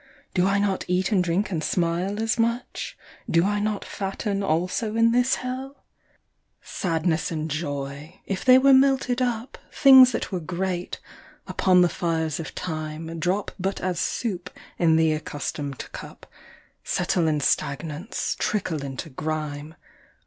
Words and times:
Do 0.33 0.47
I 0.47 0.57
not 0.57 0.83
eat 0.87 1.11
and 1.11 1.23
drink 1.23 1.51
and 1.51 1.63
smile 1.63 2.19
as 2.19 2.39
much? 2.39 2.97
Do 3.29 3.45
I 3.45 3.59
not 3.59 3.85
fatten 3.85 4.41
also 4.41 4.95
in 4.95 5.11
this 5.11 5.35
hell? 5.35 5.83
Sadness 6.59 7.29
and 7.29 7.51
joy— 7.51 8.15
if 8.25 8.43
they 8.43 8.57
were 8.57 8.73
melted 8.73 9.21
up, 9.21 9.59
Things 9.71 10.11
that 10.11 10.31
were 10.31 10.39
great— 10.39 10.99
upon 11.47 11.83
the 11.83 11.87
fires 11.87 12.39
of 12.39 12.55
time 12.55 13.19
Drop 13.19 13.51
but 13.59 13.79
as 13.79 13.99
soup 13.99 14.49
in 14.79 14.95
the 14.95 15.13
accustomed 15.13 15.77
cup, 15.91 16.25
Settle 16.83 17.27
in 17.27 17.39
stagnance, 17.39 18.35
trickle 18.39 18.83
into 18.83 19.11
grime. 19.11 19.75